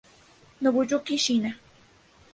Nobuyuki 0.61 1.13
Shiina 1.23 1.51